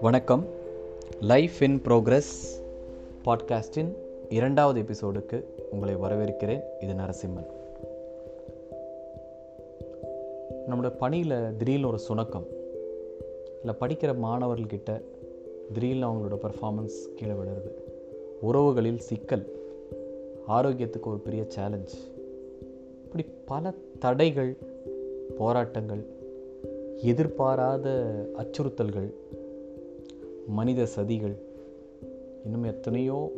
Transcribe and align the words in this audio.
வணக்கம். 0.00 0.44
Life 1.20 1.62
in 1.62 1.82
progress 1.84 2.62
பாட்காஸ்டின் 3.24 3.96
இரண்டாவது 4.28 4.82
எபிசோடுக்கு 4.82 5.44
உங்களை 5.70 5.96
வரவேற்கிறேன். 5.96 6.60
இது 6.80 6.92
நரசிம்மன். 6.92 7.46
நம்மளோட 10.68 10.96
பணியில் 10.96 11.56
திடீர்னு 11.58 11.86
ஒரு 11.86 11.98
சுணக்கம் 12.08 12.46
இல்லை 13.60 13.74
படிக்கிற 13.80 14.14
மாணவர்கள்கிட்ட 14.24 15.02
திடீர்னு 15.72 16.06
அவங்களோட 16.06 16.38
பர்ஃபார்மன்ஸ் 16.42 17.14
கீழே 17.16 17.32
விழுறது 17.32 17.72
உறவுகளில் 18.40 18.98
சிக்கல் 18.98 19.46
ஆரோக்கியத்துக்கு 20.48 21.06
ஒரு 21.06 21.18
பெரிய 21.18 21.44
சேலஞ்ச் 21.48 21.94
இப்படி 23.04 23.26
பல 23.44 23.72
தடைகள் 23.98 24.56
போராட்டங்கள் 25.40 26.04
எதிர்பாராத 27.02 27.90
அச்சுறுத்தல்கள் 28.38 29.12
மனித 30.46 30.86
சதிகள் 30.96 31.36
இன்னும் 32.44 32.62
எத்தனையோ 32.62 33.32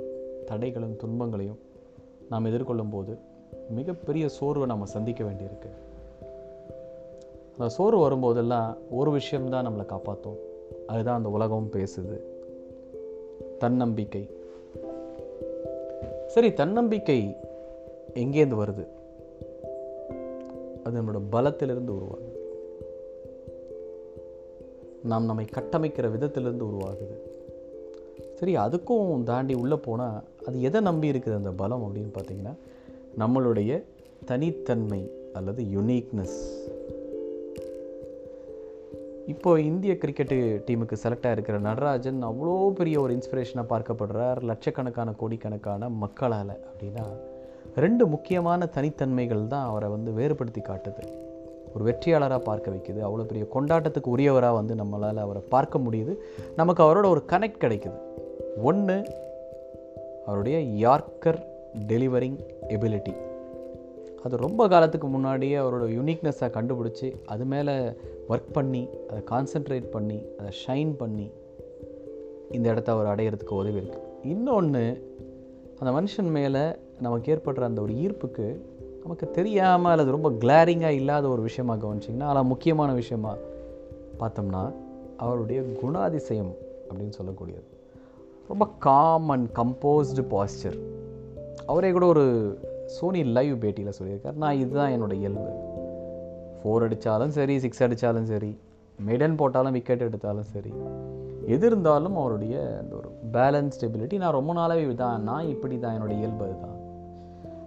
தடைகளும் 0.46 0.96
துன்பங்களையும் 0.96 1.58
நாம் 2.28 2.44
எதிர்கொள்ளும் 2.44 2.90
போது 2.90 3.16
மிகப்பெரிய 3.70 4.28
சோர்வை 4.28 4.66
நம்ம 4.66 4.84
சந்திக்க 4.84 5.24
வேண்டியிருக்கு. 5.24 5.70
அந்த 7.52 7.68
சோர்வு 7.68 8.10
வரும்போதெல்லாம் 8.10 8.76
ஒரு 8.90 9.10
விஷயம்தான் 9.10 9.66
நம்மளை 9.66 9.86
காப்பாற்றும் 9.86 10.36
அதுதான் 10.86 11.16
அந்த 11.16 11.28
உலகமும் 11.28 11.72
பேசுது. 11.72 12.20
தன்னம்பிக்கை. 13.58 14.28
சரி 16.26 16.52
தன்னம்பிக்கை 16.52 17.36
எங்கேருந்து 18.14 18.64
வருது? 18.64 18.86
அது 20.84 21.02
நம்மளோட 21.02 21.20
பலத்திலிருந்து 21.32 21.92
உருவாகுது. 21.98 22.40
நாம் 25.02 25.24
நம்மை 25.24 25.44
கட்டமைக்கிற 25.44 26.10
விதத்திலிருந்து 26.10 26.64
உருவாகுது. 26.64 27.16
சரி 28.34 28.56
அதுக்கும் 28.56 29.22
தாண்டி 29.22 29.54
உள்ளே 29.54 29.76
போனால் 29.76 30.22
அது 30.46 30.62
எதை 30.62 30.80
நம்பி 30.80 31.10
இருக்குது 31.10 31.34
அந்த 31.34 31.50
பலம் 31.50 31.84
அப்படின்னு 31.84 32.12
பார்த்தீங்கன்னா 32.18 32.54
நம்மளுடைய 33.18 33.82
தனித்தன்மை 34.24 35.10
அல்லது 35.32 35.62
யுனீக்னஸ் 35.62 36.38
இப்போ 39.26 39.60
இந்திய 39.60 39.92
கிரிக்கெட்டு 39.92 40.36
டீமுக்கு 40.66 40.96
செலக்ட் 41.02 41.26
ஆகிருக்கிற 41.26 41.58
நடராஜன் 41.58 42.24
அவ்வளோ 42.24 42.70
பெரிய 42.70 43.00
ஒரு 43.00 43.14
இன்ஸ்பிரேஷனாக 43.14 43.66
பார்க்கப்படுறார். 43.68 44.42
லட்சக்கணக்கான 44.42 45.12
கோடிக்கணக்கான 45.12 45.88
மக்களால் 45.88 46.60
அப்படின்னா 46.70 47.06
ரெண்டு 47.76 48.06
முக்கியமான 48.06 48.68
தனித்தன்மைகள் 48.74 49.46
தான் 49.46 49.68
அவரை 49.68 49.88
வந்து 49.88 50.12
வேறுபடுத்தி 50.12 50.60
காட்டுது. 50.60 51.02
ஒரு 51.74 51.84
வெற்றியாளராக 51.84 52.38
பார்க்க 52.38 52.70
வைக்குது. 52.70 53.00
அவ்வளோ 53.02 53.24
பெரிய 53.24 53.46
கொண்டாட்டத்துக்கு 53.54 54.16
உரியவராக 54.16 54.52
வந்து 54.52 54.74
நம்மளால் 54.74 55.16
அவரை 55.16 55.42
பார்க்க 55.48 55.78
முடியுது. 55.78 56.16
நமக்கு 56.56 56.82
அவரோட 56.82 57.06
ஒரு 57.06 57.22
கனெக்ட் 57.26 57.62
கிடைக்குது. 57.64 57.98
ஒன்று 58.62 59.04
அவருடைய 60.26 60.88
யார்க்கர் 60.88 61.40
டெலிவரிங் 61.86 62.38
எபிலிட்டி 62.68 63.12
அது 64.22 64.36
ரொம்ப 64.36 64.68
காலத்துக்கு 64.68 65.06
முன்னாடியே 65.06 65.56
அவரோட 65.56 65.84
யுனிக்னஸை 65.98 66.48
கண்டுபிடிச்சி 66.48 67.12
அது 67.24 67.44
மேலே 67.44 67.72
ஒர்க் 68.28 68.52
பண்ணி 68.52 68.88
அதை 69.08 69.22
கான்சென்ட்ரேட் 69.30 69.90
பண்ணி 69.90 70.26
அதை 70.38 70.52
ஷைன் 70.66 70.96
பண்ணி 70.96 71.30
இந்த 72.50 72.68
இடத்த 72.68 72.92
அவர் 72.92 73.06
அடையிறதுக்கு 73.06 73.50
உதவி 73.50 73.78
இருக்குது 73.78 74.00
இன்னொன்று 74.22 75.10
அந்த 75.78 76.00
மனுஷன் 76.00 76.30
மேலே 76.30 76.76
நமக்கு 77.04 77.32
ஏற்படுற 77.34 77.60
அந்த 77.60 77.80
ஒரு 77.82 77.92
ஈர்ப்புக்கு 78.04 78.46
நமக்கு 79.02 79.30
தெரியாமல் 79.30 79.92
அல்லது 79.92 80.10
ரொம்ப 80.10 80.30
கிளாரிங்காக 80.42 80.98
இல்லாத 81.00 81.28
ஒரு 81.28 81.42
விஷயமாக 81.42 81.80
கவனிச்சிங்கன்னா 81.84 82.28
அதில் 82.32 82.50
முக்கியமான 82.52 82.90
விஷயமாக 82.92 83.38
பார்த்தோம்னா 84.20 84.62
அவருடைய 85.16 85.60
குணாதிசயம் 85.80 86.52
அப்படின்னு 86.88 87.14
சொல்லக்கூடியது. 87.18 87.66
ரொம்ப 88.48 88.64
காம் 88.78 89.28
அண்ட் 89.28 89.48
கம்போஸ்டு 89.58 90.22
பாஸ்டர் 90.34 90.78
அவரே 91.66 91.90
கூட 91.92 92.06
ஒரு 92.06 92.24
சோனி 92.86 93.22
லைவ் 93.24 93.54
பேட்டியில் 93.62 93.96
சொல்லியிருக்கார். 93.98 94.34
நான் 94.34 94.60
இதுதான் 94.62 94.92
என்னோடய 94.94 95.22
இயல்பு. 95.22 95.48
ஃபோர் 96.60 96.84
அடித்தாலும் 96.86 97.34
சரி 97.38 97.58
சிக்ஸ் 97.58 97.82
அடித்தாலும் 97.82 98.28
சரி 98.32 98.52
மெடன் 98.98 99.36
போட்டாலும் 99.36 99.72
விக்கெட் 99.72 100.06
எடுத்தாலும் 100.08 100.50
சரி 100.54 100.72
எது 101.54 101.66
இருந்தாலும் 101.66 102.16
அவருடைய 102.16 102.56
அந்த 102.80 102.92
ஒரு 102.96 103.08
பேலன்ஸ் 103.32 103.76
ஸ்டெபிலிட்டி 103.76 104.16
நான் 104.18 104.38
ரொம்ப 104.38 104.52
நாளாகவே 104.52 104.94
தான் 104.94 105.22
நான் 105.22 105.48
இப்படி 105.48 105.78
தான் 105.78 105.94
என்னோடய 105.96 106.20
இயல்பு 106.20 106.44
அதுதான். 106.44 106.76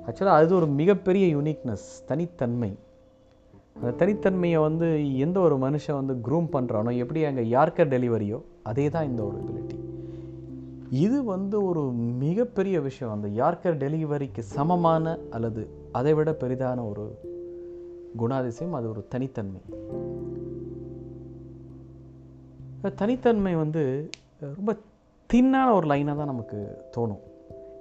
ஆக்சுவலாக 0.07 0.39
அது 0.39 0.55
ஒரு 0.55 0.67
மிகப்பெரிய 0.79 1.25
யூனிக்னஸ் 1.35 1.87
தனித்தன்மை. 2.09 2.71
அந்த 3.77 3.91
தனித்தன்மையை 4.01 4.59
வந்து 4.65 4.87
எந்த 5.25 5.37
ஒரு 5.39 5.55
மனுஷன் 5.63 5.99
வந்து 6.01 6.13
க்ரூம் 6.25 6.47
பண்ணுறானோ 6.55 6.91
எப்படி 7.03 7.21
அங்கே 7.29 7.43
யார்க்கர் 7.55 7.91
டெலிவரியோ 7.95 8.39
அதே 8.63 8.85
தான் 8.89 9.07
இந்த 9.09 9.21
ஒரு 9.23 9.37
எபிலிட்டி 9.41 9.77
இது 11.05 11.17
வந்து 11.23 11.57
ஒரு 11.65 11.83
மிகப்பெரிய 12.25 12.75
விஷயம். 12.81 13.13
அந்த 13.15 13.27
யார்க்கர் 13.41 13.81
டெலிவரிக்கு 13.83 14.41
சமமான 14.55 15.15
அல்லது 15.29 15.61
அதை 15.91 16.13
விட 16.13 16.31
பெரிதான 16.41 16.85
ஒரு 16.91 17.05
குணாதிசயம் 18.21 18.77
அது 18.79 18.87
ஒரு 18.93 19.03
தனித்தன்மை. 19.13 19.61
தனித்தன்மை 23.01 23.55
வந்து 23.55 23.83
ரொம்ப 24.57 24.71
தின்னான 25.29 25.67
ஒரு 25.73 25.87
லைனாக 25.87 26.17
தான் 26.19 26.31
நமக்கு 26.33 26.59
தோணும். 26.95 27.23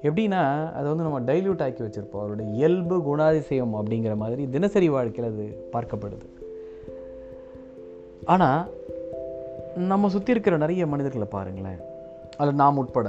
எப்படின்னா 0.05 0.73
அதை 0.73 0.93
வந்து 0.93 1.03
நம்ம 1.03 1.21
டைல்யூட் 1.21 1.63
ஆக்கி 1.63 1.83
வச்சுருப்போம். 1.83 2.21
அவருடைய 2.21 2.51
இயல்பு 2.51 2.97
குணாதிசயம் 3.09 3.75
அப்படிங்கிற 3.81 4.17
மாதிரி 4.17 4.49
தினசரி 4.49 4.89
வாழ்க்கையில் 4.89 5.33
அது 5.33 5.45
பார்க்கப்படுது. 5.73 6.27
ஆனால் 8.25 8.71
நம்ம 9.77 10.09
சுற்றி 10.09 10.31
இருக்கிற 10.31 10.57
நிறைய 10.57 10.87
மனிதர்களை 10.87 11.27
பாருங்களேன். 11.31 11.81
அதில் 12.37 12.55
நாம் 12.55 12.77
உட்பட. 12.77 13.09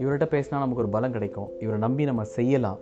இவர்கிட்ட 0.00 0.26
பேசினா 0.34 0.50
நமக்கு 0.50 0.76
ஒரு 0.76 0.88
பலம் 0.88 1.12
கிடைக்கும். 1.12 1.48
இவரை 1.60 1.78
நம்பி 1.78 2.04
நம்ம 2.04 2.24
செய்யலாம். 2.24 2.78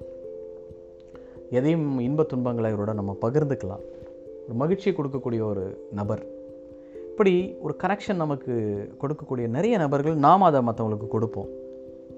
எதையும் 1.51 1.99
இன்ப 1.99 2.23
துன்பங்களை 2.23 2.73
இவரோட 2.73 2.95
நம்ம 2.95 3.17
பகிர்ந்துக்கலாம். 3.23 3.85
ஒரு 4.45 4.55
மகிழ்ச்சியை 4.55 4.97
கொடுக்கக்கூடிய 4.97 5.43
ஒரு 5.43 5.89
நபர். 5.93 6.23
இப்படி 7.11 7.57
ஒரு 7.61 7.77
கனெக்ஷன் 7.83 8.23
நமக்கு 8.25 8.55
கொடுக்கக்கூடிய 9.01 9.49
நிறைய 9.49 9.79
நபர்கள் 9.79 10.15
நாம் 10.15 10.43
அதை 10.43 10.61
மற்றவங்களுக்கு 10.61 11.09
கொடுப்போம். 11.09 11.59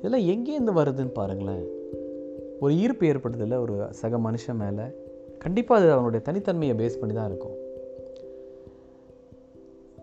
இதெல்லாம் 0.03 0.27
எங்கேருந்து 0.33 0.73
வருதுன்னு 0.79 1.13
பாருங்களேன். 1.19 1.65
ஒரு 2.61 2.77
ஈர்ப்பு 2.77 3.07
ஏற்படுதில்ல 3.07 3.61
ஒரு 3.61 3.87
சக 3.91 4.19
மனுஷன் 4.19 4.59
மேலே 4.63 4.85
கண்டிப்பாக 5.39 5.83
அது 5.83 5.93
அவனுடைய 5.93 6.21
தனித்தன்மையை 6.29 6.75
பேஸ் 6.81 6.99
பண்ணி 6.99 7.15
தான் 7.15 7.29
இருக்கும். 7.31 7.57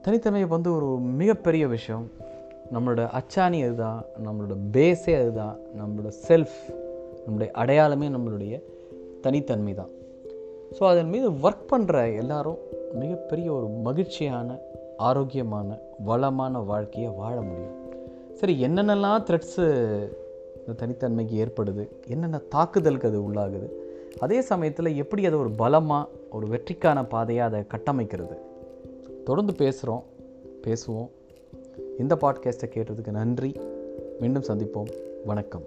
தனித்தன்மையை 0.05 0.47
வந்து 0.47 0.73
ஒரு 0.75 0.97
மிகப்பெரிய 0.99 1.67
விஷயம். 1.67 2.11
நம்மளோட 2.73 3.07
அச்சாணி 3.07 3.63
அதுதான் 3.63 4.05
நம்மளோட 4.25 4.55
பேஸே 4.71 5.21
அதுதான் 5.21 5.59
நம்மளோட 5.77 6.11
செல்ஃப் 6.27 6.57
நம்மளுடைய 7.25 7.51
அடையாளமே 7.51 8.09
நம்மளுடைய 8.09 8.63
தனித்தன்மை 9.21 9.73
தான். 9.73 9.91
ஸோ 10.79 10.83
அதன் 10.83 11.09
மீது 11.09 11.29
ஒர்க் 11.31 11.69
பண்ணுற 11.71 12.17
எல்லாரும் 12.17 12.57
மிகப்பெரிய 12.93 13.53
ஒரு 13.53 13.67
மகிழ்ச்சியான 13.67 14.59
ஆரோக்கியமான 14.97 15.79
வளமான 16.05 16.59
வாழ்க்கையை 16.59 17.11
வாழ 17.11 17.41
முடியும். 17.41 17.75
சரி 18.39 18.63
என்னென்னலாம் 18.63 19.23
த்ரெட்ஸு 19.29 19.63
இந்த 20.67 20.73
தனித்தன்மைக்கு 20.75 21.47
ஏற்படுது? 21.47 21.87
என்னென்ன 22.07 22.37
தாக்குதலுக்கு 22.37 23.07
அது 23.07 23.31
உள்ளாகுது? 23.31 23.69
அதே 24.19 24.41
சமயத்தில் 24.41 24.95
எப்படி 24.95 25.25
அதை 25.25 25.39
ஒரு 25.39 25.51
பலமாக 25.51 26.09
ஒரு 26.31 26.47
வெற்றிக்கான 26.47 27.07
பாதையாக 27.09 27.55
அதை 27.55 27.65
கட்டமைக்கிறது? 27.67 28.37
தொடர்ந்து 29.23 29.53
பேசுகிறோம் 29.53 30.03
பேசுவோம். 30.63 31.09
இந்த 31.97 32.15
பாட்காஸ்ட்டை 32.15 32.69
கேட்டதுக்கு 32.73 33.11
நன்றி. 33.11 33.55
மீண்டும் 34.19 34.43
சந்திப்போம். 34.47 34.91
வணக்கம். 35.25 35.63